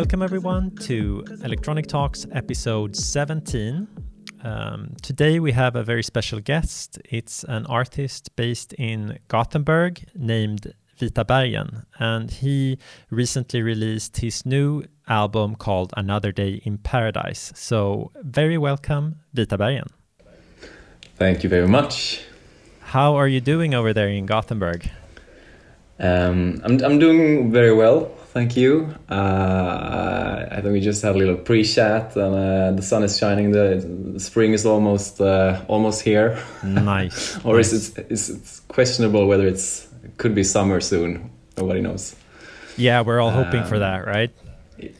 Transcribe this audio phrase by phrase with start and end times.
[0.00, 3.88] Welcome, everyone, to Electronic Talks episode 17.
[4.44, 7.00] Um, today, we have a very special guest.
[7.04, 12.78] It's an artist based in Gothenburg named Vita Bergen, and he
[13.10, 17.52] recently released his new album called Another Day in Paradise.
[17.56, 19.88] So, very welcome, Vita Bergen.
[21.16, 22.22] Thank you very much.
[22.82, 24.88] How are you doing over there in Gothenburg?
[25.98, 28.04] Um, I'm, I'm doing very well,
[28.38, 28.94] thank you.
[29.10, 33.50] Uh, I think we just had a little pre-chat, and uh, the sun is shining.
[33.52, 33.66] The,
[34.14, 36.38] the spring is almost uh, almost here.
[36.62, 37.18] Nice.
[37.44, 37.72] or nice.
[37.72, 41.30] is it is it's questionable whether it's it could be summer soon.
[41.56, 42.14] Nobody knows.
[42.76, 44.30] Yeah, we're all hoping for Um, that, right?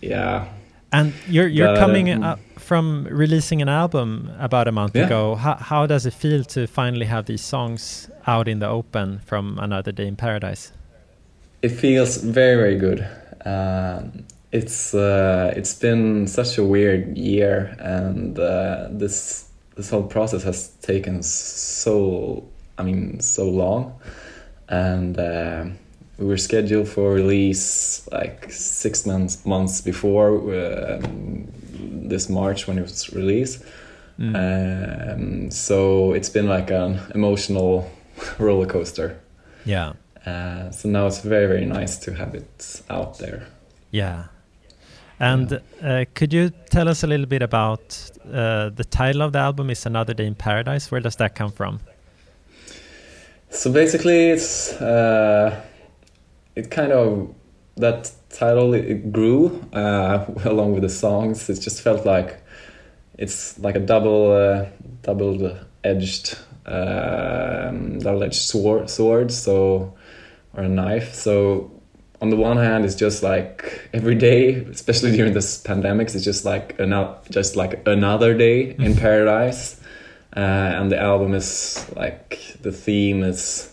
[0.02, 0.48] Yeah.
[0.92, 5.06] And you're you're But, coming um, up from releasing an album about a month Yeah.
[5.06, 5.36] ago.
[5.36, 9.58] How how does it feel to finally have these songs out in the open from
[9.58, 10.72] Another Day in Paradise?
[11.62, 13.00] It feels very very good.
[13.44, 20.42] Um, it's uh, it's been such a weird year, and uh, this this whole process
[20.44, 22.44] has taken so
[22.78, 24.00] I mean so long,
[24.68, 25.66] and uh,
[26.18, 31.46] we were scheduled for release like six months months before um,
[32.08, 33.62] this March when it was released.
[34.18, 34.34] Mm.
[34.34, 37.88] Um, so it's been like an emotional
[38.38, 39.20] roller coaster.
[39.64, 39.92] yeah,
[40.28, 43.46] Uh, so now it's very very nice to have it out there.
[43.90, 44.24] yeah.
[45.20, 49.40] And uh, could you tell us a little bit about uh, the title of the
[49.40, 49.68] album?
[49.68, 50.92] Is Another Day in Paradise?
[50.92, 51.80] Where does that come from?
[53.50, 55.60] So basically, it's uh,
[56.54, 57.34] it kind of
[57.76, 61.48] that title it, grew uh, along with the songs.
[61.50, 62.40] It just felt like
[63.16, 64.66] it's like a double uh,
[65.02, 69.32] double edged um, double edged sword sword.
[69.32, 69.94] So
[70.58, 71.14] or a knife.
[71.14, 71.70] So
[72.20, 76.44] on the one hand, it's just like every day, especially during this pandemic, it's just
[76.44, 79.80] like another just like another day in paradise.
[80.36, 83.72] Uh, and the album is like the theme is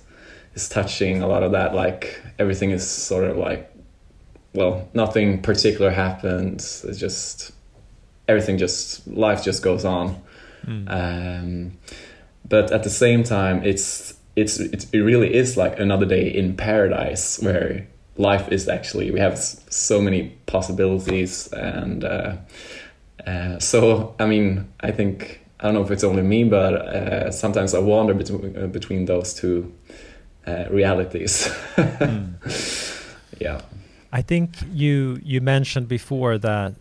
[0.53, 1.73] is touching a lot of that.
[1.73, 3.71] Like everything is sort of like,
[4.53, 6.85] well, nothing particular happens.
[6.85, 7.51] It's just
[8.27, 10.21] everything just life just goes on.
[10.65, 10.85] Mm.
[10.89, 11.77] Um,
[12.47, 14.04] but at the same time, it's
[14.35, 17.87] it's it, it really is like another day in paradise where
[18.17, 22.35] life is actually we have so many possibilities and uh,
[23.27, 27.31] uh, so I mean I think I don't know if it's only me but uh,
[27.31, 29.73] sometimes I wander between uh, between those two
[30.47, 31.49] uh, realities.
[33.39, 33.61] Yeah.
[34.11, 36.73] I think you you mentioned before that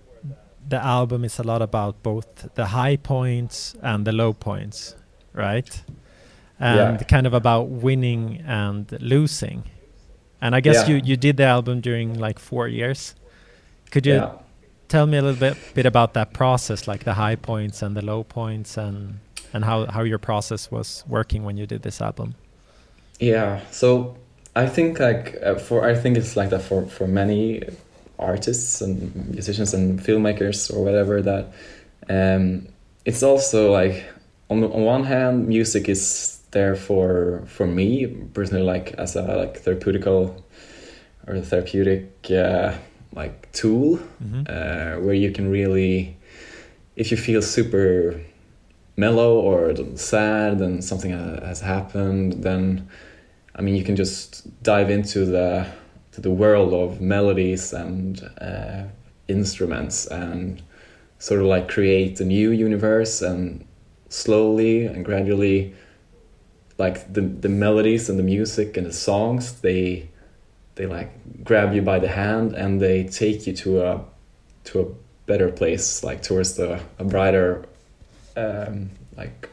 [0.69, 4.95] the album is a lot about both the high points and the low points,
[5.33, 5.83] right?
[6.61, 7.07] And Yeah.
[7.07, 9.65] kind of about winning and losing.
[10.41, 10.95] And I guess Yeah.
[10.97, 13.15] you you did the album during like 4 years.
[13.91, 14.31] Could you Yeah.
[14.89, 18.03] tell me a little bit bit about that process like the high points and the
[18.05, 19.19] low points and
[19.53, 22.35] and how how your process was working when you did this album?
[23.21, 23.61] Yeah.
[23.71, 24.17] So
[24.57, 27.63] I think like uh, for I think it's like that for for many
[28.19, 31.47] artists and musicians and filmmakers or whatever that
[32.09, 32.69] um,
[33.05, 34.05] it's also like
[34.51, 39.23] on the, on one hand music is there for for me personally like as a
[39.43, 40.21] like therapeutical
[41.27, 42.73] or therapeutic uh,
[43.21, 44.41] like tool Mhm.
[44.49, 46.17] uh, where you can really
[46.97, 48.21] if you feel super
[48.97, 51.13] mellow or sad and something
[51.51, 52.65] has happened then
[53.57, 55.67] i mean you can just dive into the
[56.15, 58.83] to the world of melodies and uh,
[59.29, 60.63] instruments and
[61.19, 63.65] sort of like create a new universe and
[64.09, 65.75] slowly and gradually
[66.79, 70.09] like the the melodies and the music and the songs they
[70.75, 71.11] they like
[71.45, 74.01] grab you by the hand and they take you to a
[74.65, 74.87] to a
[75.27, 77.65] better place like towards the a brighter
[78.37, 79.49] um, like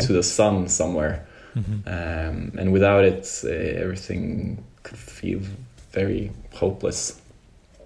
[0.00, 1.86] to the sun somewhere Mhm.
[1.86, 3.48] um, and without it uh,
[3.82, 5.40] everything could feel
[5.92, 7.18] very hopeless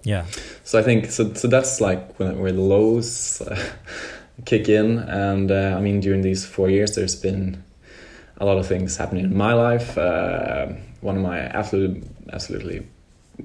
[0.03, 0.25] Yeah.
[0.63, 1.33] so I think so.
[1.35, 3.55] So that's like when where the lows uh,
[4.45, 7.63] kick in, and uh, I mean during these four years, there's been
[8.41, 9.97] a lot of things happening in my life.
[9.97, 10.67] Uh,
[11.01, 12.03] one of my absolute,
[12.33, 12.79] absolutely,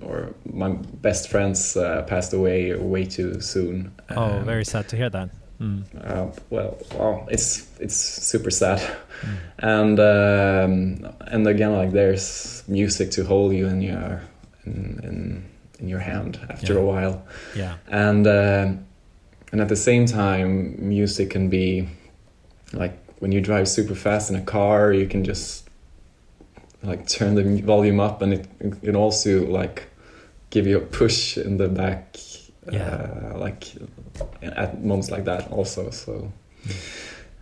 [0.03, 0.71] or my
[1.03, 3.91] best friends uh, passed away way too soon.
[4.11, 5.29] Oh, Um, very sad to hear that.
[5.61, 5.85] Mm.
[6.05, 7.97] uh, well, wow, it's it's
[8.31, 8.79] super sad,
[9.23, 9.37] Mm.
[9.77, 14.21] and um, and again, like there's music to hold you in your
[14.67, 15.45] in in,
[15.81, 16.81] in your hand after Yeah.
[16.81, 17.23] a while
[17.57, 17.75] Yeah.
[17.89, 18.67] and uh,
[19.53, 21.89] and at the same time music can be
[22.73, 25.69] like when you drive super fast in a car you can just
[26.83, 28.47] like turn the volume up and it
[28.83, 29.89] it also like
[30.51, 32.17] give you a push in the back
[32.73, 33.33] yeah.
[33.33, 33.73] Uh, like
[34.43, 35.91] at moments like that also.
[35.91, 36.33] So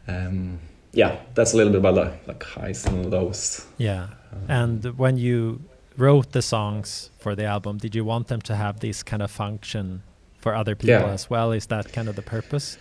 [0.08, 0.58] um,
[0.92, 3.66] yeah, that's a little bit about the like highs and lows.
[3.78, 5.62] Yeah, um, and when you
[5.96, 9.30] wrote the songs for the album, did you want them to have this kind of
[9.30, 10.02] function
[10.40, 11.12] for other people yeah.
[11.12, 11.52] as well?
[11.52, 12.76] Is that kind of the purpose?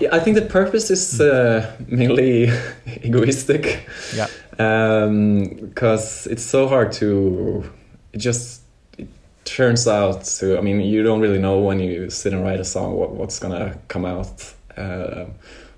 [0.00, 2.50] Yeah, I think the purpose is uh, mainly
[3.02, 3.88] egoistic.
[4.14, 4.28] Yeah.
[4.50, 7.70] Because um, it's so hard to.
[8.12, 8.62] It just
[8.98, 9.08] it
[9.44, 10.58] turns out to.
[10.58, 13.38] I mean, you don't really know when you sit and write a song what, what's
[13.38, 14.52] gonna come out.
[14.76, 15.26] Uh,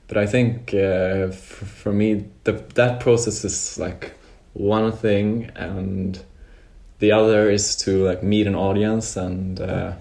[0.08, 4.12] but I think uh, for, for me, the, that process is like
[4.54, 6.22] one thing, and
[6.98, 9.92] the other is to like meet an audience and uh,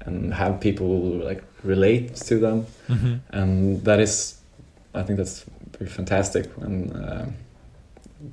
[0.00, 3.16] and have people like relate to them, mm-hmm.
[3.30, 4.40] and that is,
[4.94, 5.44] I think that's
[5.86, 7.26] fantastic, and uh,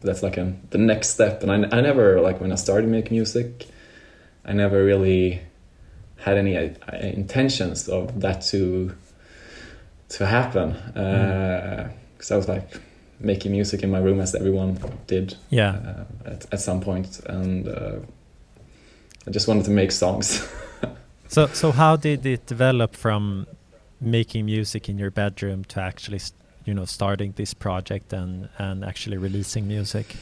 [0.01, 1.44] that's like a, the next step.
[1.44, 3.68] And I, I never like when I started making music,
[4.45, 5.42] I never really
[6.18, 8.95] had any uh, intentions of that to
[10.10, 12.31] to happen because mm.
[12.31, 12.80] uh, I was like
[13.19, 14.77] making music in my room as everyone
[15.07, 18.00] did yeah uh, at, at some point and uh,
[19.27, 20.48] I just wanted to make songs
[21.31, 23.48] so so how did it develop from
[24.00, 26.19] making music in your bedroom to actually
[26.66, 30.16] you know starting this project and and actually releasing music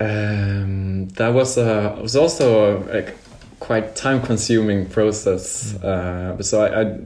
[0.00, 3.12] um, that was a was also a, a
[3.60, 5.84] quite time consuming process mm.
[5.84, 6.98] uh, so I, I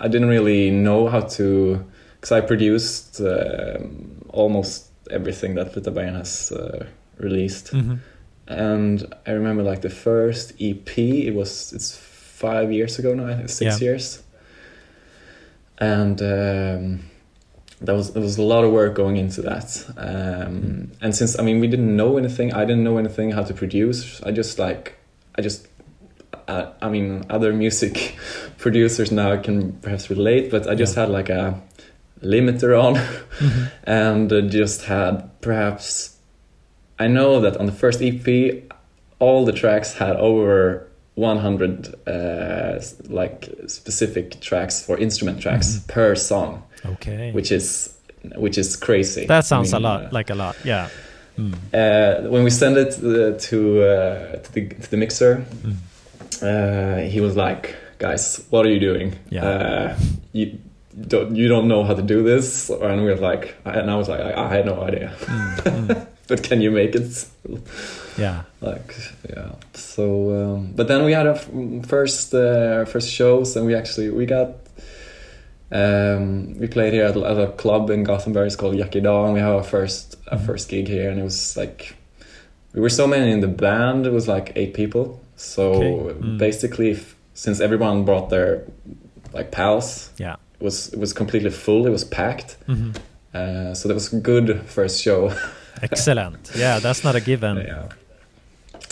[0.00, 1.84] I didn't really know how to
[2.14, 3.78] because I produced uh,
[4.28, 6.86] almost everything that Vita has uh,
[7.18, 7.72] released.
[7.72, 7.96] Mm-hmm.
[8.50, 13.36] And I remember like the first EP, it was it's five years ago now, I
[13.36, 13.86] think six yeah.
[13.86, 14.22] years.
[15.78, 17.00] And um,
[17.80, 19.86] there was there was a lot of work going into that.
[19.96, 20.90] Um.
[21.00, 24.20] And since I mean we didn't know anything, I didn't know anything how to produce.
[24.22, 24.98] I just like
[25.36, 25.68] I just
[26.48, 28.16] uh, I mean, other music
[28.58, 31.02] producers now can perhaps relate, but I just yeah.
[31.02, 31.62] had like a
[32.22, 33.64] limiter on mm-hmm.
[33.84, 36.16] and uh, just had perhaps
[37.00, 38.26] I know that on the first EP
[39.18, 40.86] all the tracks had over
[41.16, 45.92] 100 uh, like specific tracks for instrument tracks mm-hmm.
[45.92, 47.94] per song okay which is
[48.36, 50.88] which is crazy that sounds I mean, a lot uh, like a lot yeah
[51.36, 51.54] mm.
[51.74, 55.76] Uh, when we send it uh, to uh, to the, to the mixer mm
[56.42, 59.18] uh, he was like, "Guys, what are you doing?
[59.30, 59.44] Yeah.
[59.44, 59.98] Uh,
[60.32, 60.58] you
[61.08, 64.08] don't you don't know how to do this?" And we were like, and I was
[64.08, 66.06] like, "I, I had no idea." Mm, mm.
[66.30, 67.26] but can you make it?
[68.16, 68.44] Yeah.
[68.60, 68.94] Like
[69.28, 69.52] yeah.
[69.74, 70.04] So,
[70.40, 71.40] um, but then we had our
[71.82, 74.54] first uh, first shows, and we actually we got.
[75.72, 78.46] Um, we played here at, at, a club in Gothenburg.
[78.46, 80.46] It's called Dog, and we had our first our mm.
[80.46, 81.94] first gig here, and it was like
[82.74, 84.06] we were so many in the band.
[84.06, 86.18] It was like eight people, so okay.
[86.18, 86.38] mm.
[86.38, 86.98] basically,
[87.34, 88.64] since everyone brought their
[89.32, 91.86] like pals, yeah, it was it was completely full.
[91.86, 92.56] It was packed.
[92.66, 92.90] Mm-hmm.
[93.32, 95.34] Uh, so that was a good first show.
[95.82, 96.50] Excellent.
[96.56, 97.56] Yeah, that's not a given.
[97.56, 97.88] Yeah.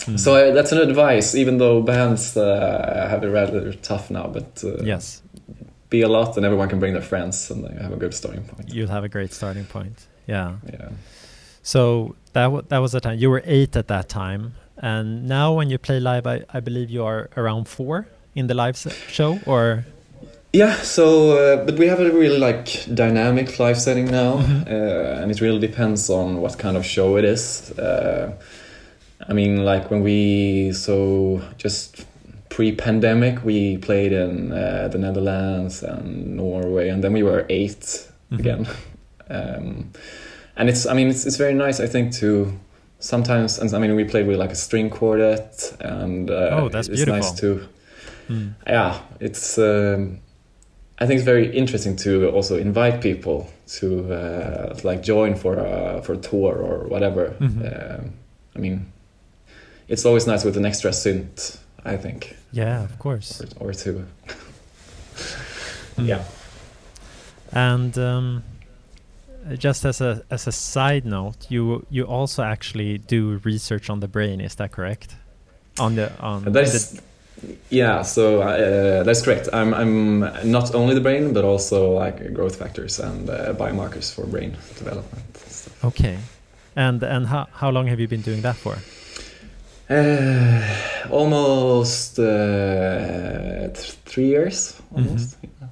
[0.05, 0.19] Mm.
[0.19, 4.27] So uh, that's an advice, even though bands uh, have it rather tough now.
[4.27, 5.21] But uh, yes,
[5.89, 8.43] be a lot, and everyone can bring their friends, and they have a good starting
[8.43, 8.73] point.
[8.73, 10.07] You'll have a great starting point.
[10.27, 10.55] Yeah.
[10.71, 10.89] Yeah.
[11.63, 14.53] So that w- that was the time you were eight at that time.
[14.77, 18.53] And now, when you play live, I, I believe you are around four in the
[18.53, 18.77] live
[19.09, 19.85] show, or
[20.53, 20.75] yeah.
[20.81, 24.63] So, uh, but we have a really like dynamic live setting now, mm-hmm.
[24.67, 27.71] uh, and it really depends on what kind of show it is.
[27.77, 28.33] Uh,
[29.27, 32.05] I mean, like when we so just
[32.49, 38.35] pre-pandemic, we played in uh, the Netherlands and Norway, and then we were 8 mm-hmm.
[38.39, 38.67] again.
[39.29, 39.91] Um,
[40.57, 42.59] and it's, I mean, it's it's very nice, I think, to
[42.99, 46.89] sometimes and i mean we played with like a string quartet and uh, oh that's
[46.89, 47.15] it's beautiful.
[47.15, 47.67] nice to
[48.27, 48.53] mm.
[48.67, 50.19] yeah it's um,
[50.99, 56.01] i think it's very interesting to also invite people to uh, like join for a
[56.03, 57.61] for a tour or whatever mm-hmm.
[57.65, 58.07] uh,
[58.55, 58.85] i mean
[59.87, 64.05] it's always nice with an extra synth i think yeah of course or, or two
[65.97, 66.07] mm.
[66.07, 66.23] yeah
[67.51, 68.43] and um,
[69.57, 74.07] just as a as a side note, you you also actually do research on the
[74.07, 74.41] brain.
[74.41, 75.15] Is that correct?
[75.79, 77.01] On the on that is, the
[77.69, 78.01] yeah.
[78.03, 79.49] So uh, that's correct.
[79.53, 80.19] I'm I'm
[80.51, 85.23] not only the brain, but also like growth factors and uh, biomarkers for brain development.
[85.83, 86.17] Okay,
[86.75, 88.77] and and how how long have you been doing that for?
[89.89, 90.61] Uh,
[91.09, 95.35] almost uh, th three years, almost.
[95.35, 95.61] Mm -hmm.
[95.61, 95.69] yeah.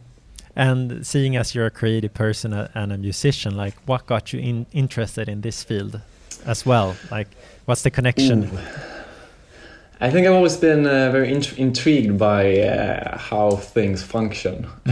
[0.57, 4.65] And seeing as you're a creative person and a musician, like what got you in,
[4.71, 5.99] interested in this field
[6.45, 6.95] as well?
[7.11, 7.29] Like,
[7.65, 8.49] what's the connection?
[9.99, 14.67] I think I've always been uh, very int- intrigued by uh, how things function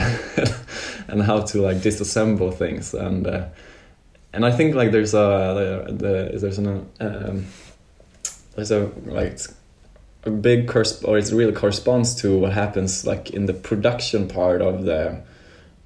[1.08, 3.46] and how to like disassemble things and uh,
[4.34, 7.46] and I think like there's a the, there's an um,
[8.56, 9.40] there's a like
[10.26, 14.62] a big cors- or it really corresponds to what happens like in the production part
[14.62, 15.22] of the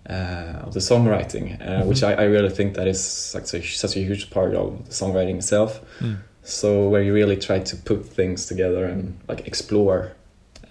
[0.10, 1.90] uh, of the songwriting, uh, mm-hmm.
[1.90, 4.92] which I, I, really think that is such a, such a huge part of the
[4.92, 5.82] songwriting itself.
[6.00, 6.18] Mm.
[6.50, 10.14] So where you really try to put things together and like explore.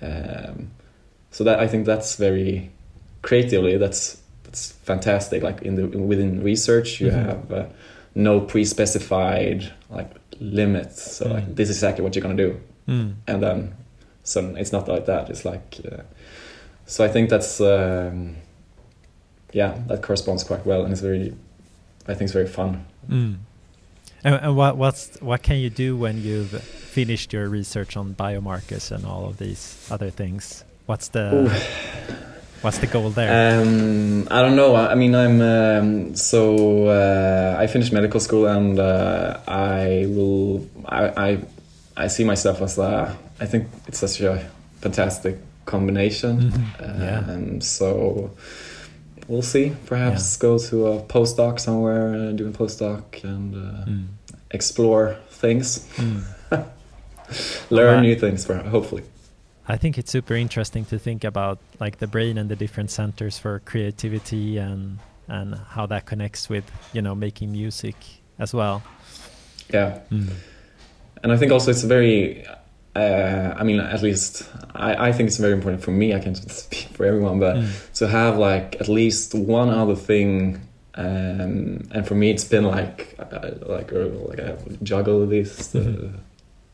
[0.01, 0.71] Um,
[1.31, 2.71] so that I think that's very
[3.23, 5.43] creatively that's that's fantastic.
[5.43, 7.29] Like in the within research, you mm-hmm.
[7.29, 7.67] have uh,
[8.15, 11.17] no pre-specified like limits.
[11.17, 11.35] So mm.
[11.35, 13.15] like this is exactly what you're gonna do, mm.
[13.27, 13.75] and then
[14.25, 15.31] so it's not like that.
[15.31, 16.03] It's like uh,
[16.87, 17.61] so I think that's.
[17.61, 18.37] Um,
[19.53, 21.35] yeah, that corresponds quite well, and it's very,
[22.07, 22.85] I think it's very fun.
[23.09, 23.37] Mm.
[24.25, 28.91] And, and, what what's what can you do when you've finished your research on biomarkers
[28.91, 30.65] and all of these other things?
[30.87, 31.51] What's the Ooh.
[32.63, 33.61] what's the goal there?
[33.63, 34.75] Um, I don't know.
[34.75, 40.69] I mean, I'm um, so uh, I finished medical school, and uh, I will.
[40.85, 41.39] I, I
[41.97, 43.17] I see myself as a.
[43.41, 47.01] I think it's such a fantastic combination, mm -hmm.
[47.01, 47.31] yeah.
[47.31, 48.31] and so
[49.29, 49.75] we'll see.
[49.87, 50.43] Perhaps yeah.
[50.43, 54.07] go to a postdoc somewhere, uh, do a postdoc, and uh, mm.
[54.51, 55.87] explore things.
[55.97, 56.25] Mm.
[57.71, 59.05] Learn well, new things, for hopefully.
[59.69, 63.39] I think it's super interesting to think about like the brain and the different centers
[63.39, 67.95] for creativity and and how that connects with you know making music
[68.39, 68.83] as well.
[69.73, 70.33] Yeah, mm.
[71.23, 72.47] and I think also it's very
[72.99, 76.15] uh, I mean, at least I, I think it's very important for me.
[76.15, 77.93] I can't speak for everyone, but mm.
[77.95, 80.61] to have like at least one other thing.
[80.95, 86.17] Um, and for me, it's been like uh, like uh, like I juggle these mm-hmm.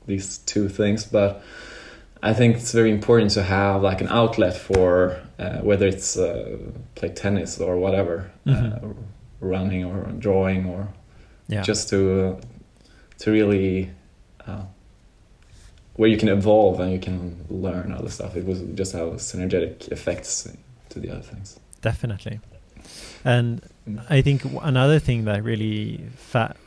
[0.06, 1.42] these two things, but
[2.22, 6.56] I think it's very important to have like an outlet for uh, whether it's uh,
[6.94, 8.92] play tennis or whatever, mm-hmm.
[9.40, 10.88] running or drawing or
[11.48, 11.60] yeah.
[11.60, 12.40] just to
[13.18, 13.90] to really
[15.96, 18.36] where you can evolve and you can learn other stuff.
[18.36, 20.48] It was just have synergetic effects
[20.90, 21.58] to the other things.
[21.80, 22.40] Definitely.
[23.24, 24.04] And mm.
[24.10, 26.04] I think another thing that really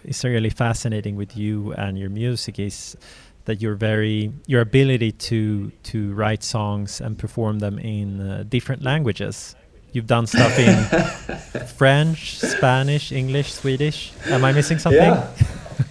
[0.03, 2.97] is really fascinating with you and your music is
[3.45, 8.83] that you're very your ability to to write songs and perform them in uh, different
[8.83, 9.55] languages.
[9.93, 14.11] You've done stuff in French, Spanish, English, Swedish.
[14.25, 15.01] Am I missing something?
[15.01, 15.33] Yeah.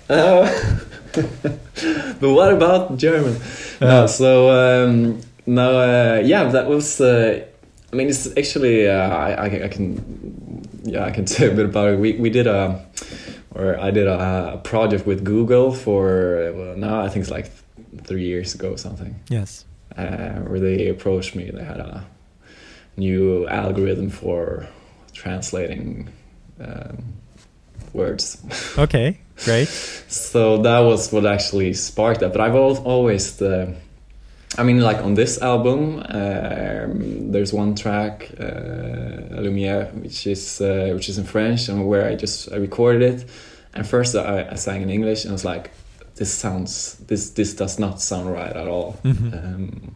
[0.08, 0.78] Uh,
[2.20, 3.36] but what about German?
[3.80, 7.00] No, so um, no, uh, yeah, that was.
[7.00, 7.44] Uh,
[7.92, 11.90] I mean, it's actually uh, I, I, can yeah I can say a bit about
[11.90, 11.98] it.
[11.98, 12.84] We we did a
[13.54, 17.50] or I did a, a project with Google for well, now I think it's like
[18.04, 19.18] three years ago or something.
[19.28, 19.64] Yes.
[19.96, 21.50] Uh, where they approached me.
[21.50, 22.04] They had a
[22.96, 24.66] new algorithm for
[25.12, 26.12] translating
[26.60, 27.15] um,
[27.96, 28.38] words.
[28.78, 29.18] Okay.
[29.44, 29.68] Great.
[30.08, 32.32] so that was what actually sparked that.
[32.32, 33.72] But I've always, uh,
[34.56, 40.92] I mean, like on this album, um, there's one track, uh, Lumière, which is uh,
[40.94, 43.30] which is in French, and where I just I recorded it.
[43.74, 45.70] And first I, I sang in English, and I was like,
[46.14, 48.98] this sounds this this does not sound right at all.
[49.04, 49.34] Mm-hmm.
[49.34, 49.94] Um,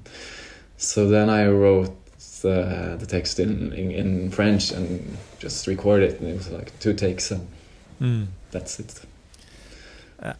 [0.76, 1.94] so then I wrote
[2.42, 6.78] the, the text in, in, in French and just recorded it, and it was like
[6.80, 7.46] two takes, and
[8.00, 8.26] mm.
[8.50, 9.00] that's it.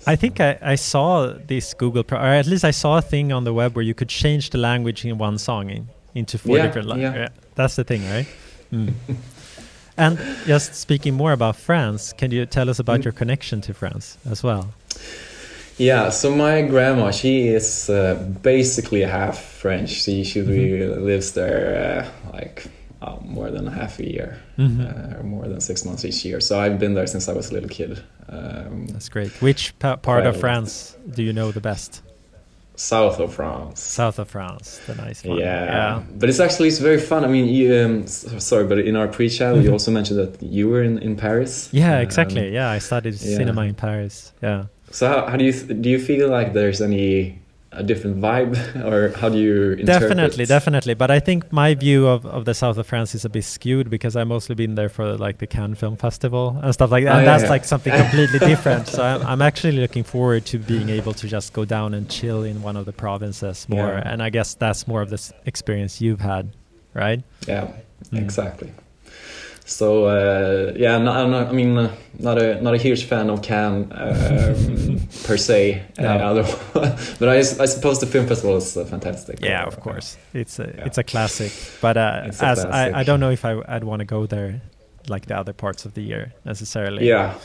[0.07, 3.33] I think I, I saw this Google, Pro, or at least I saw a thing
[3.33, 6.59] on the web where you could change the language in one song in, into four
[6.59, 7.17] yeah, different languages.
[7.17, 7.29] Yeah.
[7.55, 8.27] That's the thing, right?
[8.73, 8.93] Mm.
[9.97, 13.05] and just speaking more about France, can you tell us about mm.
[13.05, 14.75] your connection to France as well?
[15.79, 19.89] Yeah, so my grandma, she is uh, basically half French.
[19.89, 21.07] She she mm-hmm.
[21.07, 22.67] lives there uh, like
[23.03, 24.81] uh, more than half a year, mm-hmm.
[24.81, 26.41] uh, more than six months each year.
[26.41, 28.03] So I've been there since I was a little kid.
[28.29, 29.31] Um, That's great.
[29.43, 32.03] Which pa- part of France do you know the best?
[32.77, 33.81] South of France.
[33.81, 35.39] South of France, the nice one.
[35.39, 36.03] Yeah, yeah.
[36.15, 37.25] but it's actually it's very fun.
[37.25, 39.65] I mean, you, um, sorry, but in our pre-chat, mm-hmm.
[39.65, 41.69] you also mentioned that you were in, in Paris.
[41.73, 42.55] Yeah, um, exactly.
[42.55, 43.37] Yeah, I studied yeah.
[43.37, 44.33] cinema in Paris.
[44.43, 44.67] Yeah.
[44.91, 47.39] So how, how do you th- do you feel like there's any
[47.73, 52.27] a different vibe or how do you definitely definitely but i think my view of,
[52.27, 55.17] of the south of france is a bit skewed because i've mostly been there for
[55.17, 57.51] like the cannes film festival and stuff like that oh, and yeah, that's yeah.
[57.51, 61.53] like something completely different so I'm, I'm actually looking forward to being able to just
[61.53, 64.03] go down and chill in one of the provinces more yeah.
[64.05, 66.57] and i guess that's more of this experience you've had
[66.95, 67.69] right yeah
[68.11, 68.19] mm.
[68.19, 68.73] exactly
[69.71, 73.31] So uh, yeah, no, I'm not, I mean, uh, not a not a huge fan
[73.31, 76.43] of Cannes um, per se, uh, No.
[77.21, 79.39] but I, I suppose the film festival is uh, fantastic.
[79.41, 80.19] Yeah, of course.
[80.35, 81.53] It's a it's a classic.
[81.81, 84.61] But uh, as I, I don't know if I, I'd want to go there
[85.09, 87.07] like the other parts of the year necessarily.
[87.07, 87.39] Yeah.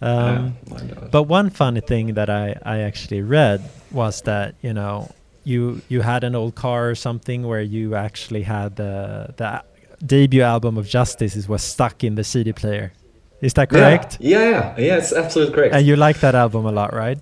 [0.00, 1.08] Um, yeah.
[1.10, 5.10] But one funny thing that I, I actually read was that you know
[5.44, 9.62] you you had an old car or something where you actually had the the
[10.04, 12.92] debut album of Justice is was stuck in the CD player.
[13.40, 14.18] Is that correct?
[14.20, 14.96] Yeah, yeah, yeah, yeah.
[14.98, 15.74] It's absolutely correct.
[15.74, 17.18] And you like that album a lot, right?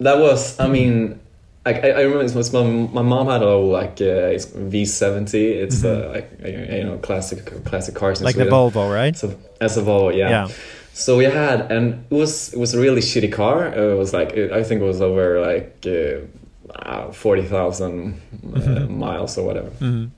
[0.00, 1.20] That was, I mean,
[1.64, 5.34] I, I remember it was my, my mom had a like uh, it's V70.
[5.34, 8.24] It's uh, like uh, you know classic classic cars Mm-hmm.
[8.26, 9.16] Like the Volvo, right?
[9.16, 10.28] So as a Volvo, yeah.
[10.30, 10.48] Yeah.
[10.94, 13.72] So we had, and it was it was a really shitty car.
[13.72, 18.98] It was like I think it was over like uh, forty thousand uh, Mm-hmm.
[18.98, 19.70] miles or whatever.
[19.80, 20.10] Mhm.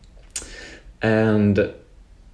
[1.05, 1.55] And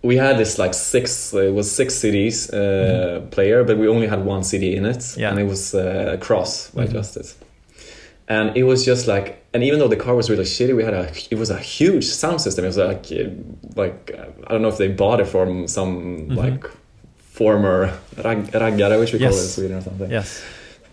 [0.02, 4.20] we had this like six it was six CDs uh, player, but we only had
[4.24, 5.20] one CD in it, Mm-hmm.
[5.20, 5.30] Yeah.
[5.30, 6.92] and it was uh, Cross by Mhm.
[6.92, 7.30] Justice.
[8.28, 10.94] And it was just like, and even though the car was really shitty, we had
[10.94, 12.64] a it was a huge sound system.
[12.64, 13.30] It was like uh,
[13.82, 15.92] like uh, I don't know if they bought it from some
[16.28, 16.36] Mhm.
[16.44, 16.64] like
[17.38, 17.78] former
[18.24, 20.10] rag, raggare, which we call it in Sweden or something.
[20.10, 20.28] Yes.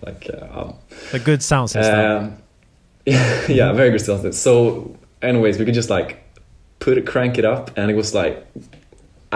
[0.06, 0.74] Like uh, um,
[1.14, 2.00] A good sound system.
[2.00, 2.38] um,
[3.06, 4.34] yeah, yeah, very good sound system.
[4.48, 4.52] So,
[5.22, 6.10] anyways, we could just like
[6.88, 8.36] put it, crank it up, and it was like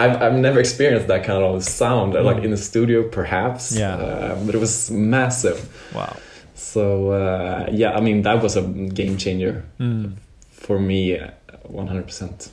[0.02, 3.76] I've I've never experienced that kind of sound uh, like in the studio, perhaps.
[3.76, 3.96] Yeah.
[3.96, 5.58] uh, but it was massive.
[5.94, 6.16] wow.
[6.54, 6.82] So
[7.12, 8.62] uh, yeah, I mean that was a
[8.94, 10.12] game changer Mm.
[10.50, 11.20] for me,
[11.68, 12.50] one hundred percent.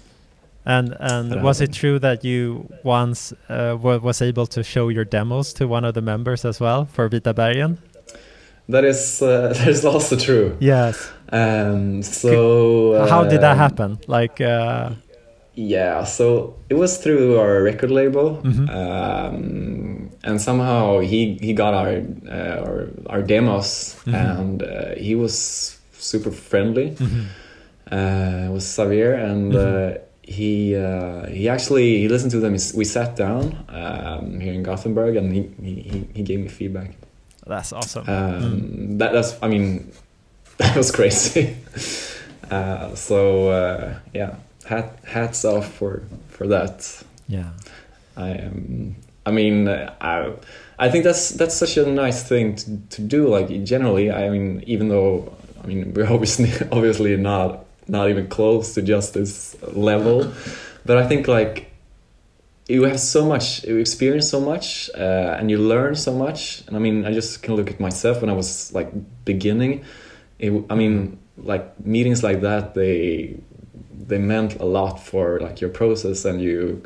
[0.66, 5.06] And and was it true that you once uh, wa- was able to show your
[5.06, 7.78] demos to one of the members as well for Vita Bergen?
[8.70, 10.56] That is uh, that is also true.
[10.60, 11.12] Yes.
[11.32, 13.90] Um, so How did that um, happen?
[14.08, 14.92] Like, uh,
[15.56, 18.70] Yeah, so it was through our record label, Mhm.
[18.70, 22.00] um, and somehow he he got our
[22.32, 24.14] uh, our, our demos, Mhm.
[24.14, 25.36] and uh, he was
[26.00, 26.92] super friendly.
[26.96, 27.26] mhm.
[27.92, 32.54] Uh, it was Xavier, and uh, he uh, he actually he listened to them.
[32.76, 36.90] We sat down um, here in Gothenburg, and he he- he gave me feedback.
[37.50, 38.08] That's awesome.
[38.08, 38.98] Um.
[38.98, 39.92] That that's I mean
[40.58, 41.58] that was crazy.
[42.52, 44.36] uh, so uh, yeah,
[44.66, 47.04] hat, hats off for for that.
[47.28, 47.52] yeah.
[48.16, 48.96] I am.
[49.26, 50.34] I mean, I
[50.78, 53.28] I think that's that's such a nice thing to, to do.
[53.28, 55.34] Like generally, I mean, even though
[55.64, 60.32] I mean we're obviously obviously not not even close to just this level,
[60.86, 61.69] but I think like
[62.76, 66.40] you have so much you experience so much uh, and you learn so much.
[66.68, 68.90] And i mean i just can look at myself when i was like
[69.26, 69.74] beginning.
[70.46, 71.18] It, i mean
[71.52, 73.36] like meetings like that they
[74.10, 76.82] they meant a lot for like your process and you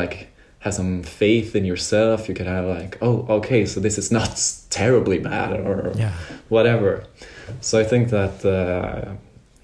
[0.00, 0.16] like
[0.64, 2.28] have some faith in yourself.
[2.28, 4.32] You could have like oh okay so this is not
[4.70, 6.12] terribly bad or Yeah.
[6.48, 6.90] whatever.
[7.60, 9.14] So i think that uh,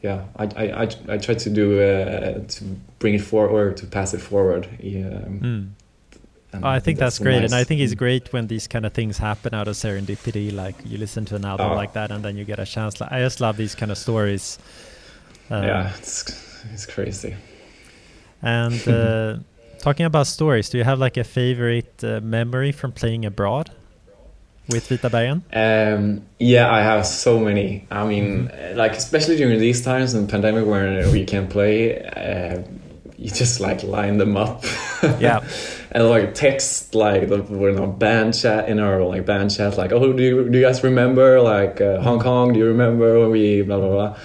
[0.07, 2.61] yeah i i i, I try to do uh, to
[3.01, 5.65] bring it forward to pass it forward yeah Mm.
[6.55, 9.19] Oh, I think that's, great, and I think it's great when these kind of things
[9.19, 10.49] happen out of serendipity.
[10.65, 11.75] Like you listen to an album Oh.
[11.83, 12.93] like that, and then you get a chance.
[13.01, 14.59] Like I just love these kind of stories.
[15.51, 16.17] Um, yeah it's
[16.73, 17.33] it's crazy
[18.43, 19.37] And uh,
[19.87, 23.69] talking about stories, do you have like a favorite uh, memory from playing abroad
[24.69, 25.43] with Vita Bergen?
[25.53, 27.87] Um, yeah, I have so many.
[27.91, 28.77] I mean, Mm-hmm.
[28.79, 32.63] like especially during these times in pandemic where we can't play, uh,
[33.19, 34.65] you just like line them up.
[35.21, 35.41] Yeah.
[35.93, 39.77] and like text like the we're in our band chat in our like band chat
[39.79, 42.53] like oh do you do you guys remember like uh, Hong Kong?
[42.55, 44.17] Do you remember when we blah blah blah.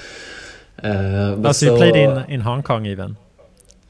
[0.84, 3.18] Uh, but Oh, so you played in in Hong Kong even.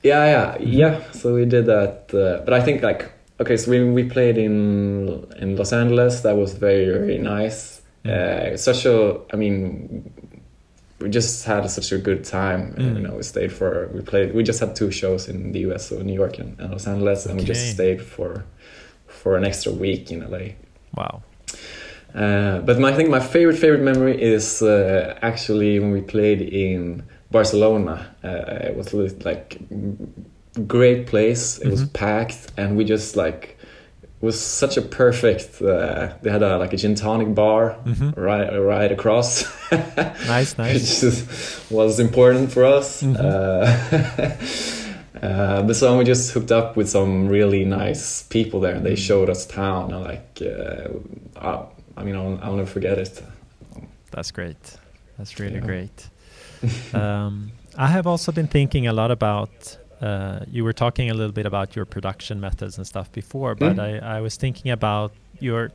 [0.04, 0.74] Yeah, yeah, Mm-hmm.
[0.74, 1.12] yeah.
[1.14, 3.10] So we did that, uh, but I think like
[3.42, 6.22] okay, so we we played in in Los Angeles.
[6.22, 7.82] That was very very nice.
[8.06, 8.54] Mm.
[8.54, 10.12] Uh, such a, I mean,
[11.00, 12.74] we just had such a good time.
[12.74, 12.96] Mm.
[12.96, 14.34] You know, we stayed for we played.
[14.34, 15.90] We just had two shows in the U.S.
[15.90, 18.46] so New York and, and Los Angeles, and we just stayed for
[19.08, 20.56] for an extra week in LA.
[20.96, 21.22] Wow.
[22.14, 26.42] Uh, but my, I think my favorite favorite memory is uh, actually when we played
[26.42, 28.16] in Barcelona.
[28.24, 29.58] Uh, it was like
[30.68, 31.58] great place.
[31.60, 31.94] It was Mhm.
[31.94, 33.58] packed, and we just like
[34.22, 35.62] it was such a perfect.
[35.62, 38.14] Uh, they had a like a gin tonic bar Mhm.
[38.18, 39.46] right right across.
[40.28, 40.74] Nice, nice.
[40.74, 43.02] Which just was important for us.
[43.02, 43.16] Mhm.
[43.18, 43.66] Uh,
[45.26, 48.94] uh, but so we just hooked up with some really nice people there, and they
[48.96, 49.08] Mm.
[49.08, 49.94] showed us town.
[49.94, 50.90] And like, uh,
[51.40, 51.66] uh,
[51.98, 53.22] I mean, I'll, I'll never forget it.
[54.12, 54.78] That's great.
[55.18, 55.66] That's really Yeah.
[55.72, 56.10] great.
[56.94, 61.32] um, I have also been thinking a lot about uh, you were talking a little
[61.32, 64.02] bit about your production methods and stuff before, but Mm.
[64.04, 65.72] I, I was thinking about your.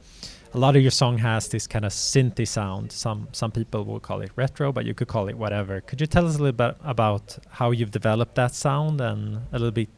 [0.54, 2.90] A lot of your song has this kind of synthy sound.
[2.90, 5.80] Some some people will call it retro, but you could call it whatever.
[5.82, 9.20] Could you tell us a little bit about how you've developed that sound and
[9.52, 9.88] a little bit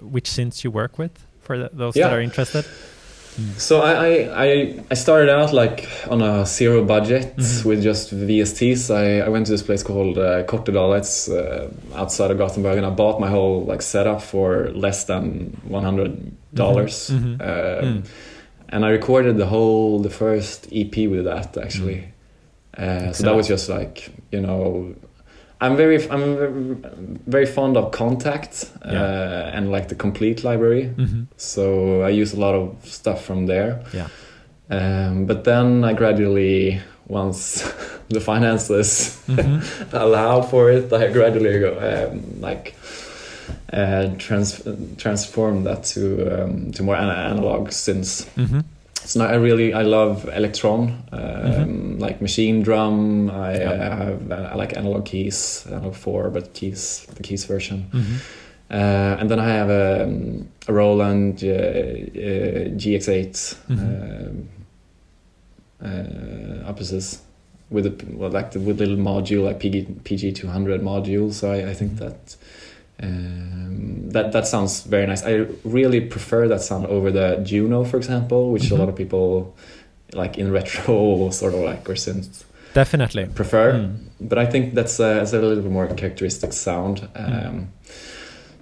[0.00, 2.64] which synths you work with for th those that are interested?
[3.56, 7.64] So I, I, I, I started out like on a zero budget Mhm.
[7.64, 8.90] with just VSTs.
[8.94, 10.98] I, I went to this place called uh, Kortedala.
[10.98, 15.56] It's uh, outside of Gothenburg, and I bought my whole like setup for less than
[15.68, 17.10] one hundred dollars.
[17.10, 17.40] Mhm.
[17.40, 18.04] Um, Mm.
[18.70, 22.04] And I recorded the whole the first EP with that actually.
[22.76, 24.94] Uh, so that was just like you know.
[25.60, 26.82] I'm very I'm
[27.26, 29.56] very, fond of Kontakt uh, Yeah.
[29.56, 30.92] and like the Komplete library.
[30.96, 31.26] Mhm.
[31.36, 33.80] So I use a lot of stuff from there.
[33.92, 34.08] Yeah.
[34.70, 37.62] Um, but then I gradually, once
[38.08, 39.62] the finances Mhm.
[39.92, 42.74] allow for it, I gradually go um, like
[43.72, 44.62] uh, trans-
[44.96, 48.26] transform that to um, to more ana- analog synths.
[48.36, 48.64] Mhm.
[49.08, 52.00] So I really I love Elektron, um, Mhm.
[52.00, 53.30] like machine drum.
[53.30, 53.70] I, Yeah.
[53.72, 57.86] I have uh, I like analog keys, analog four, but keys the keys version.
[57.92, 58.04] Mhm.
[58.70, 63.78] Uh, and then I have a, um, a Roland uh, uh, JX8 Mhm.
[63.78, 64.48] um,
[65.82, 66.72] uh,
[67.70, 71.32] with a well, like the with little module like PG PG two hundred module.
[71.32, 71.98] So I, I think Mhm.
[71.98, 72.36] that
[73.02, 75.24] um, that that sounds very nice.
[75.24, 78.72] I really prefer that sound over the Juno, for example, which Mhm.
[78.72, 79.54] a lot of people
[80.12, 83.26] like in retro sort of like or synth Definitely.
[83.34, 83.94] prefer Mm.
[84.20, 87.08] but I think that's a, that's a little bit more characteristic sound.
[87.16, 87.66] Um, Mm.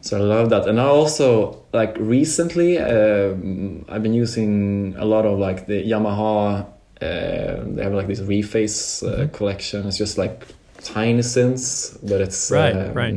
[0.00, 5.24] So I love that, and I also like recently um, I've been using a lot
[5.26, 6.64] of like the Yamaha.
[7.02, 9.32] Uh, they have like this reface uh, Mhm.
[9.32, 9.86] collection.
[9.88, 10.46] It's just like
[10.94, 13.14] tiny synths, but it's Right, um, right.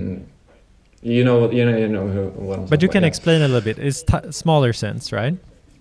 [1.01, 3.47] You know, you know, you know who, what I'm But you can about, explain a
[3.47, 3.77] little bit.
[3.79, 5.35] It's t- smaller sense, right?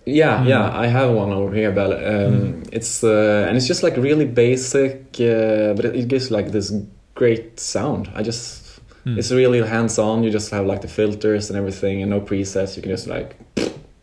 [0.05, 0.47] yeah, Mm.
[0.47, 2.69] yeah, I have one over here, but um, Mm.
[2.71, 6.71] it's uh, and it's just like really basic, uh, but it, it gives like this
[7.15, 8.07] great sound.
[8.15, 8.63] I just
[9.05, 9.17] Mm.
[9.17, 10.23] it's really hands-on.
[10.23, 12.75] You just have like the filters and everything, and no presets.
[12.75, 13.35] You can just like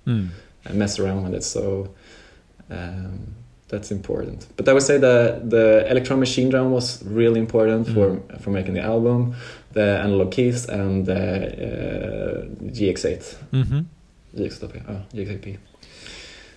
[0.07, 0.29] Mm.
[0.75, 1.45] mess around with it.
[1.45, 1.89] So
[2.71, 3.35] um,
[3.69, 4.47] that's important.
[4.57, 8.41] But I would say the the Elektron machine drum was really important for Mm.
[8.41, 9.35] for making the album.
[9.77, 11.23] The analog keys and the
[11.69, 13.81] uh, JX8, hmm
[14.35, 14.83] GX8P.
[14.89, 15.59] Oh, GX8P.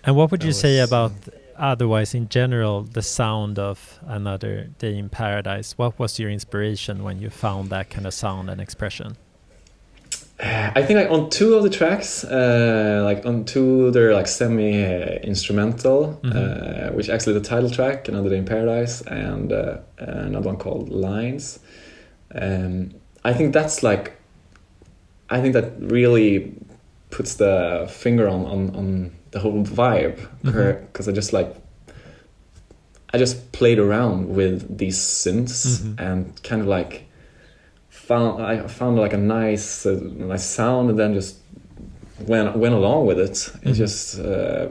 [0.06, 1.12] And what would you That say about
[1.58, 5.78] otherwise in general the sound of Another Day in Paradise?
[5.78, 9.18] What was your inspiration when you found that kind of sound and expression?
[10.42, 14.82] I think like on two of the tracks, uh, like on two, they're like semi
[14.86, 16.36] uh, instrumental, Mhm.
[16.36, 20.88] uh, which actually the title track, Another Day in Paradise, and uh, another one called
[20.88, 21.60] Lines.
[22.34, 22.92] Um,
[23.24, 24.14] I think that's like,
[25.30, 26.54] I think that really
[27.12, 31.56] puts the finger on on, on the whole vibe because I just like.
[33.12, 36.00] I just played around with these synths Mhm.
[36.00, 37.06] and kind of like
[37.90, 41.38] found I found like a nice uh, nice sound and then just
[42.28, 43.50] went went along with it.
[43.64, 43.74] It Mhm.
[43.76, 44.68] just uh,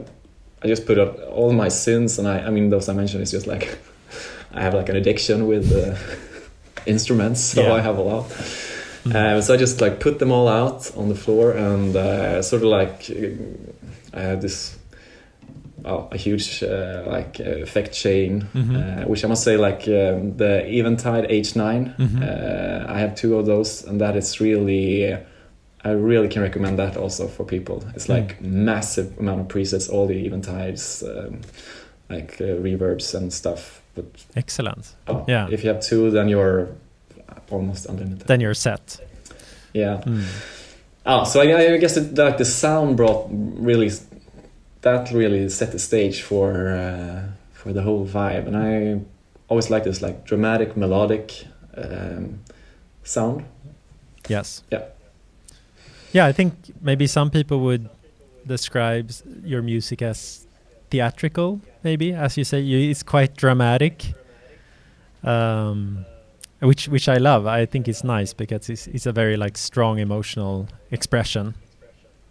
[0.63, 3.31] I just put up all my synths and I I mean those I mentioned is
[3.31, 3.77] just like
[4.53, 5.95] I have like an addiction with uh,
[6.85, 7.73] instruments so Yeah.
[7.73, 8.25] I have a lot.
[9.05, 9.15] Mhm.
[9.15, 12.61] Um, so I just like put them all out on the floor and uh, sort
[12.63, 13.09] of like
[14.13, 14.75] I had this
[15.85, 18.75] oh, a huge uh, like uh, effect chain, Mhm.
[18.75, 21.95] uh, which I must say like um, the Eventide H9.
[21.97, 22.21] Mhm.
[22.21, 25.15] Uh, I have two of those, and that is really.
[25.81, 27.81] I really can recommend that also for people.
[27.95, 28.15] It's Mm.
[28.15, 31.39] like massive amount of presets, all the Eventides, um,
[32.09, 33.81] like uh, reverbs and stuff.
[34.01, 34.95] But Excellent.
[35.07, 35.47] oh, Yeah.
[35.51, 36.67] if you have two, then you're
[37.49, 38.27] almost unlimited.
[38.27, 38.99] Then you're set.
[39.73, 40.01] yeah.
[40.05, 40.23] Mm.
[41.05, 43.89] Oh, so I, I guess like the sound brought really
[44.81, 47.21] that really set the stage for uh,
[47.53, 49.01] for the whole vibe, and I
[49.47, 52.39] always like this like dramatic melodic um,
[53.03, 53.43] sound.
[54.27, 54.63] Yes.
[54.71, 54.83] Yeah.
[56.13, 57.89] Yeah, I think maybe some people would
[58.45, 59.11] describe
[59.43, 60.45] your music as
[60.89, 64.13] theatrical, maybe, as you say, you, it's quite dramatic.
[65.23, 66.05] Um,
[66.59, 67.45] which which I love.
[67.45, 71.55] I think it's nice because it's it's a very like strong emotional expression.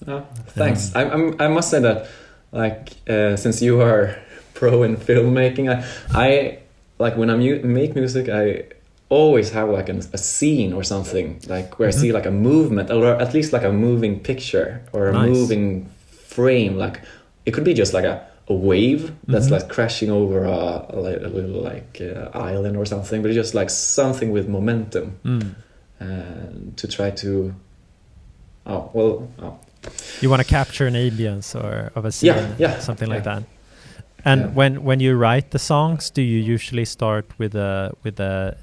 [0.07, 0.95] Oh, thanks.
[0.95, 2.07] I, I'm, I must say that,
[2.53, 4.15] like, uh, since you are
[4.55, 6.59] pro in filmmaking, I, I
[6.99, 8.65] like when I mu- make music, I
[9.09, 11.95] always have like an, a scene or something like where Mhm.
[11.95, 15.31] I see like a movement or at least like a moving picture or a Nice.
[15.31, 15.89] moving
[16.27, 16.77] frame.
[16.77, 17.01] Like
[17.47, 19.51] it could be just like a, a wave that's Mhm.
[19.57, 23.55] like crashing over a, a, a little like uh, island or something, but it's just
[23.55, 25.55] like something with momentum Mm.
[26.01, 26.07] uh,
[26.77, 27.55] to try to
[28.67, 29.29] oh well.
[29.43, 29.59] Oh.
[30.21, 33.43] You want to capture an ambience or of a scene, Yeah, yeah, something like that.
[34.25, 34.51] And Yeah.
[34.55, 38.57] when when you write the songs, do you usually start with the with the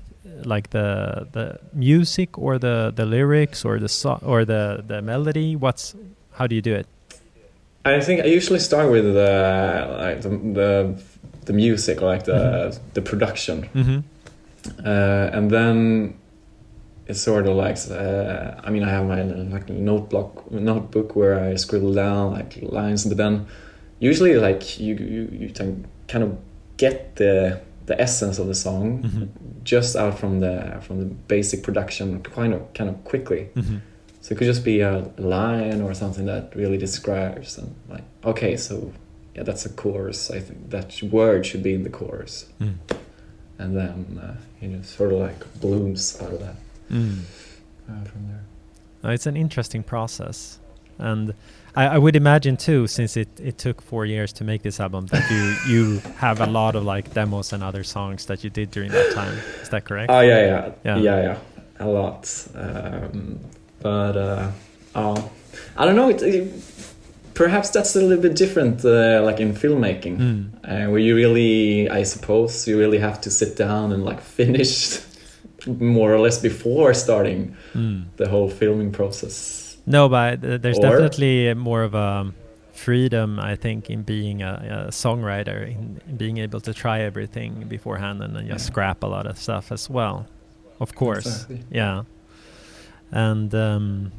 [0.43, 5.55] like the the music or the the lyrics or the so or the the melody?
[5.55, 5.95] What's
[6.37, 6.87] how do you do it?
[7.85, 11.03] I think I usually start with the like the the,
[11.45, 12.31] the music, like the
[12.71, 12.79] Mhm.
[12.95, 13.99] the production, Mm-hmm.
[14.85, 16.15] uh, and then
[17.07, 19.21] it's sort of like uh, I mean I have my
[19.53, 23.45] like notebook notebook where I scribble down like lines, but then
[23.99, 26.31] usually like you you you can kind of
[26.77, 29.27] get the the essence of the song Mhm.
[29.63, 33.49] just out from the from the basic production kind of kind of quickly.
[34.25, 38.57] So it could just be a line or something that really describes and like okay,
[38.57, 38.91] so
[39.35, 40.31] yeah, that's a chorus.
[40.31, 42.73] I think that word should be in the chorus, Mm.
[43.59, 46.55] and then uh, you know sort of like blooms out of that
[46.91, 47.19] Mm.
[47.87, 48.43] uh, from there.
[49.03, 50.57] No, it's an interesting process,
[50.97, 51.35] and
[51.75, 55.05] I, I would imagine too, since it, it took four years to make this album,
[55.07, 58.71] that you you have a lot of like demos and other songs that you did
[58.71, 59.37] during that time.
[59.61, 60.09] Is that correct?
[60.11, 60.97] Oh yeah, yeah, Yeah.
[60.97, 61.37] yeah, yeah,
[61.79, 62.47] a lot.
[62.55, 63.39] Um,
[63.81, 64.51] but uh,
[64.95, 65.29] oh,
[65.77, 66.09] I don't know.
[66.09, 66.53] It, it,
[67.33, 70.17] perhaps that's a little bit different, uh, like in filmmaking.
[70.17, 70.45] Mm.
[70.63, 74.99] uh, where you really, I suppose, you really have to sit down and like finish
[75.67, 78.05] more or less before starting Mm.
[78.17, 79.77] the whole filming process.
[79.85, 82.31] No, but there's Or- definitely more of a
[82.73, 87.65] freedom, I think, in being a, a songwriter, in, in being able to try everything
[87.67, 88.71] beforehand and then just Yeah.
[88.71, 90.25] scrap a lot of stuff as well.
[90.79, 91.59] Of course, Exactly.
[91.71, 92.03] yeah.
[93.11, 94.11] And um,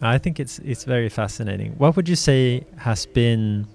[0.00, 1.72] I think it's it's very fascinating.
[1.78, 3.66] What would you say has been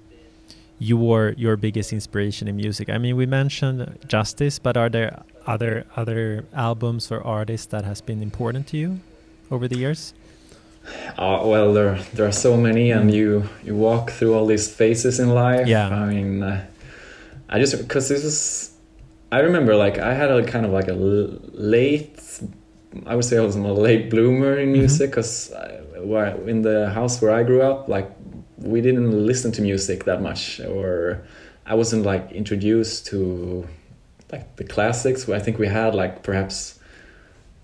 [0.79, 2.89] your your biggest inspiration in music?
[2.89, 8.01] I mean, we mentioned Justice, but are there other other albums or artists that has
[8.01, 8.99] been important to you
[9.51, 10.13] over the years?
[11.17, 15.19] Uh, well, there there are so many, and you you walk through all these phases
[15.19, 15.67] in life.
[15.67, 15.87] Yeah.
[15.89, 16.65] I mean, uh,
[17.49, 18.69] I just because this is.
[19.31, 22.19] I remember, like, I had a kind of like a l- late.
[23.07, 24.77] I would say I was a late bloomer in Mhm.
[24.79, 25.51] music because
[26.47, 28.09] in the house where I grew up, like,
[28.57, 31.19] we didn't listen to music that much, or
[31.65, 33.65] I wasn't like introduced to
[34.31, 35.27] like the classics.
[35.29, 36.79] I think we had like perhaps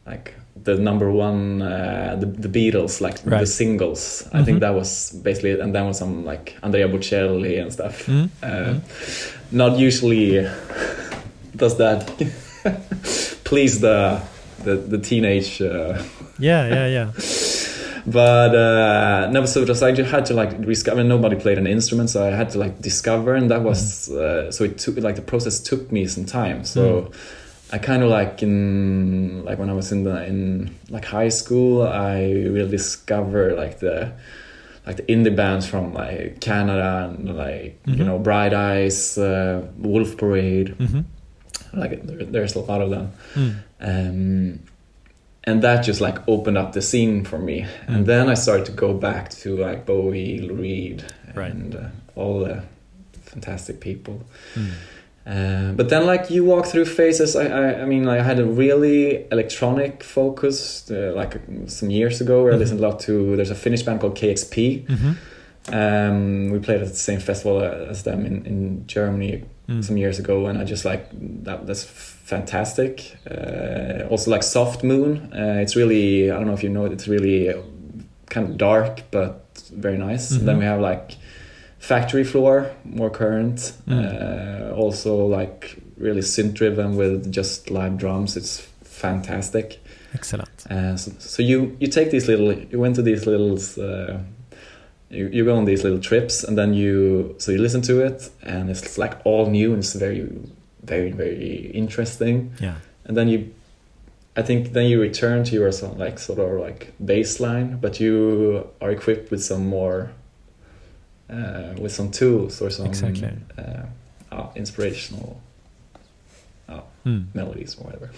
[0.06, 4.46] like the number one uh, the, the Beatles like the singles I Mhm.
[4.46, 8.30] think that was basically it and then was some like Andrea Bocelli and stuff Mm?
[8.44, 8.74] uh,
[9.52, 10.48] not usually
[11.56, 12.00] does that
[13.44, 14.20] please the
[14.64, 16.02] the, the teenage uh,
[16.40, 17.12] Yeah, yeah, yeah.
[18.06, 21.04] but uh, no, so just I just had to like discover.
[21.04, 24.64] Nobody played an instrument, so I had to like discover, and that was uh, so
[24.64, 26.64] it took like the process took me some time.
[26.64, 27.12] So
[27.72, 31.84] I kind of like in like when I was in the in like high school,
[31.84, 32.22] I
[32.54, 34.12] really discovered like the
[34.88, 37.98] like the indie bands from like Canada and like Mhm.
[37.98, 40.70] you know Bright Eyes, uh, Wolf Parade.
[40.80, 41.02] hmm
[41.74, 43.54] Like there, there's a lot of them Mm.
[43.82, 44.60] Um,
[45.46, 47.96] and that just like opened up the scene for me Mm.
[47.96, 51.04] and then i started to go back to like bowie Lou reed
[51.36, 51.52] Right.
[51.52, 52.64] and uh, all the
[53.22, 54.22] fantastic people
[54.56, 54.70] Mm.
[55.26, 58.40] uh, but then like you walk through phases i i, I mean like, i had
[58.40, 62.56] a really electronic focus uh, like some years ago where Mhm.
[62.58, 65.12] i listened a lot to there's a finnish band called kxp hmm
[65.74, 69.84] um, we played at the same festival as them in, in germany Mm.
[69.84, 71.04] some years ago, and I just like
[71.44, 71.68] that.
[71.68, 73.16] That's fantastic.
[73.30, 75.32] Uh, also, like Soft Moon.
[75.32, 76.92] Uh, it's really I don't know if you know it.
[76.92, 77.54] It's really
[78.32, 80.32] kind of dark but very nice.
[80.34, 80.46] Mhm.
[80.46, 81.18] Then we have like
[81.78, 83.74] Factory Floor, more current.
[83.88, 84.72] Mm.
[84.72, 88.36] Uh, also like really synth driven with just live drums.
[88.38, 89.78] It's fantastic.
[90.16, 90.50] Excellent.
[90.72, 94.18] Uh, so, so you you take these little you went to these little uh,
[95.10, 98.30] you, you go on these little trips and then you so you listen to it
[98.44, 100.28] and it's like all new and it's very
[100.84, 102.76] very very interesting Yeah.
[103.06, 103.54] and then you
[104.38, 108.68] I think then you return to your sort like sort of like baseline but you
[108.82, 110.12] are equipped with some more
[111.30, 113.32] uh, with some tools or some Exactly.
[113.58, 113.84] uh,
[114.32, 115.42] uh, inspirational
[117.06, 117.28] Mm.
[117.34, 118.10] melodies or whatever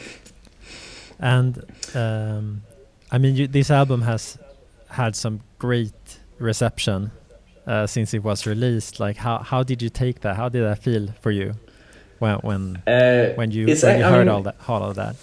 [1.19, 2.63] And um,
[3.11, 4.37] I mean, you, this album has
[4.89, 7.11] had some great reception
[7.67, 8.99] uh, since it was released.
[8.99, 10.35] Like, how how did you take that?
[10.35, 11.53] How did that feel for you
[12.19, 15.15] when when uh, when you when you I heard mean- all that all of that?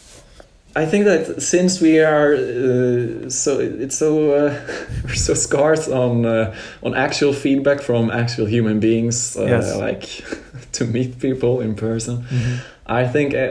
[0.77, 4.55] I think that since we are uh, so it's so uh,
[5.05, 9.77] we're so scarce on uh, on actual feedback from actual human beings, uh, Yes.
[9.77, 10.03] like
[10.73, 12.25] to meet people in person.
[12.31, 12.59] Mhm.
[12.87, 13.49] I think I,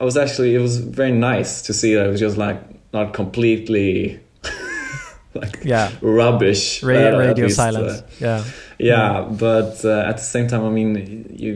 [0.00, 2.58] I was actually it was very nice to see that it was just like
[2.92, 4.20] not completely
[5.42, 5.90] like Yeah.
[6.00, 6.82] rubbish.
[6.82, 8.02] Ra- uh, radio least, uh, silence.
[8.20, 8.44] yeah.
[8.78, 11.52] yeah but uh, at the same time i mean you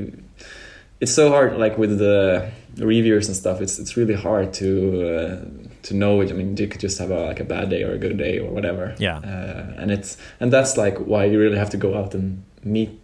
[1.01, 4.69] it's so hard like with the reviewers and stuff it's it's really hard to
[5.09, 5.45] uh,
[5.83, 7.93] to know it i mean you could just have a, like a bad day or
[7.93, 9.19] a good day or whatever Yeah.
[9.19, 12.99] uh, and it's and that's like why you really have to go out and meet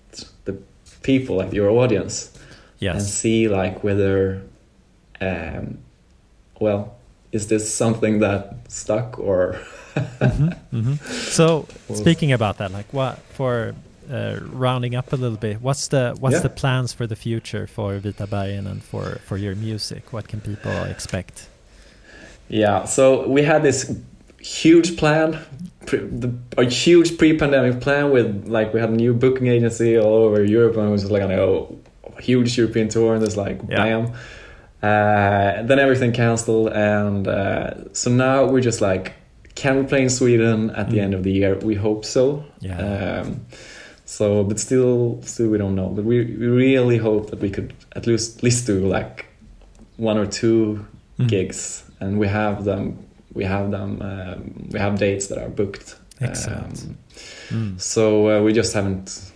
[0.45, 0.55] the
[1.03, 2.31] people like your audience
[2.79, 2.95] yes.
[2.97, 4.43] and see like whether
[5.21, 5.79] um
[6.61, 6.95] well
[7.33, 9.57] is this something that stuck or
[10.21, 10.99] Mhm, mhm.
[11.33, 13.75] So speaking about that, like what for
[14.13, 16.43] uh, rounding up a little bit, what's the what's Yeah.
[16.43, 20.13] the plans for the future for Vita Bergen and for for your music?
[20.13, 21.49] What can people expect?
[22.49, 23.93] Yeah, so we had this
[24.41, 25.39] huge plan,
[25.87, 30.25] pre, the, a huge pre-pandemic plan with like we had a new booking agency all
[30.25, 31.67] over Europe, and it was like a
[32.21, 33.77] huge European tour, and it's like Yeah.
[33.85, 34.13] bam.
[34.83, 39.13] Uh, then everything canceled, and uh, so now we're just like,
[39.55, 41.03] can we play in Sweden at the Mm.
[41.05, 41.57] end of the year?
[41.59, 42.45] We hope so.
[42.61, 42.79] Yeah.
[43.23, 43.41] Um,
[44.07, 45.89] so, but still, still we don't know.
[45.89, 49.27] But we, we really hope that we could at least at least do like
[49.99, 50.87] one or two
[51.19, 51.29] Mhm.
[51.29, 52.99] gigs, and we have them.
[53.35, 54.01] We have them.
[54.01, 55.97] Um, we have dates that are booked.
[56.21, 56.83] Excellent.
[56.83, 56.97] Um,
[57.51, 57.81] Mm.
[57.81, 59.33] so uh, we just haven't.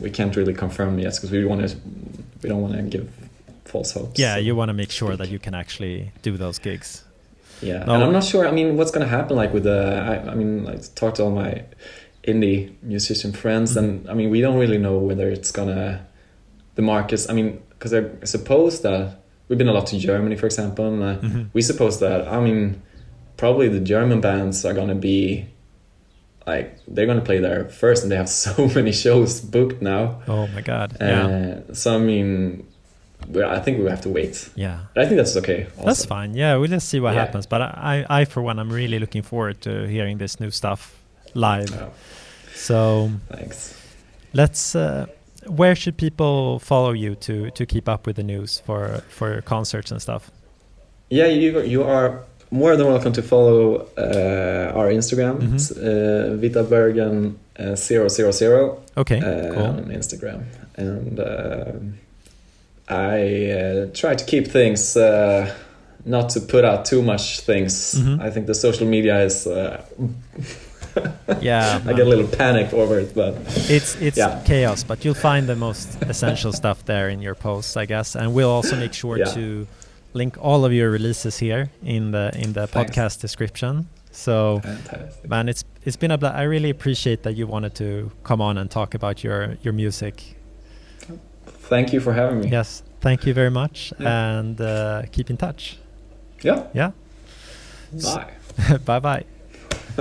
[0.00, 1.76] We can't really confirm yet because we want to.
[2.42, 3.08] We don't want to give
[3.64, 4.18] false hopes.
[4.18, 7.04] Yeah, So, you want to make sure that you can actually do those gigs.
[7.62, 7.94] Yeah, No.
[7.94, 8.46] and I'm not sure.
[8.46, 9.36] I mean, what's gonna happen?
[9.36, 9.80] Like with the.
[10.10, 11.62] I, I mean, I talked to all my
[12.26, 16.06] indie musician friends, and I mean, we don't really know whether it's gonna.
[16.74, 17.30] The markets.
[17.30, 21.02] I mean, because I suppose that we've been a lot to Germany, for example, and
[21.02, 21.46] uh, Mhm.
[21.52, 22.82] we suppose that I mean,
[23.36, 25.46] probably the German bands are gonna be.
[26.46, 30.20] Like they're gonna play there first, and they have so many shows booked now.
[30.28, 30.96] Oh my God.
[31.00, 31.62] yeah.
[31.68, 32.66] Uh, so I mean,
[33.28, 34.50] we I think we have to wait.
[34.56, 34.78] Yeah.
[34.96, 35.66] I think that's okay.
[35.76, 35.86] Also.
[35.86, 36.34] That's fine.
[36.34, 37.24] Yeah, we'll just see what Yeah.
[37.24, 37.46] happens.
[37.46, 40.94] But I, I, for one, I'm really looking forward to hearing this new stuff
[41.34, 41.70] live.
[41.70, 41.88] Yeah,
[42.54, 43.74] So thanks.
[44.32, 44.74] let's.
[44.74, 45.06] Uh,
[45.46, 49.42] where should people follow you to to keep up with the news for for your
[49.42, 50.30] concerts and stuff?
[51.10, 55.38] Yeah, you you are more than welcome to follow uh, our Instagram.
[55.40, 55.54] Mhm.
[55.54, 59.62] It's uh, Vita Bergen uh, 000 Okay, uh, cool.
[59.66, 60.44] on Instagram,
[60.76, 61.72] and uh,
[62.88, 64.96] I uh, try to keep things.
[64.96, 65.52] Uh,
[66.06, 67.94] not to put out too much things.
[67.94, 68.20] Mhm.
[68.20, 69.46] I think the social media is.
[69.46, 69.82] Uh,
[71.40, 73.34] Yeah, I get a little panic over it, but
[73.68, 74.40] It's it's Yeah.
[74.44, 78.14] chaos, but you'll find the most essential stuff there in your posts, I guess.
[78.16, 79.34] And we'll also make sure Yeah.
[79.34, 79.66] to
[80.12, 82.76] link all of your releases here in the in the Thanks.
[82.96, 83.86] podcast description.
[84.12, 85.28] So, fantastic.
[85.28, 88.56] man, it's it's been a bla- I really appreciate that you wanted to come on
[88.58, 90.36] and talk about your your music.
[91.68, 92.48] Thank you for having me.
[92.50, 94.38] Yes, thank you very much, Yeah.
[94.38, 95.78] and uh, keep in touch.
[96.42, 96.64] Yeah.
[96.74, 96.90] Yeah,
[98.02, 98.32] Bye.
[98.84, 99.24] bye bye.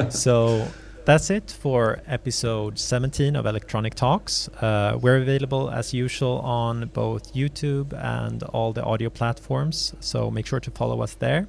[0.10, 0.68] so
[1.06, 4.50] that's it for episode 17 of Electronic Talks.
[4.62, 10.46] Uh, we're available as usual on both YouTube and all the audio platforms, so make
[10.46, 11.48] sure to follow us there.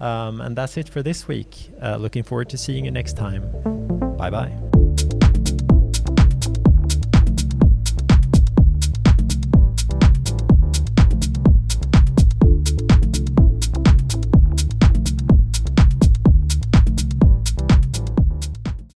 [0.00, 1.70] Um, and that's it for this week.
[1.82, 3.42] Uh, looking forward to seeing you next time.
[4.16, 5.05] Bye bye.